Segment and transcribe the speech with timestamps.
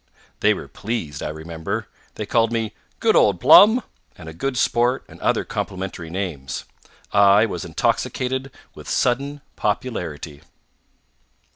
[0.39, 1.87] They were pleased, I remember.
[2.15, 3.83] They called me "Good old Plum!"
[4.17, 6.65] and a good sport and other complimentary names.
[7.11, 10.41] I was intoxicated with sudden popularity.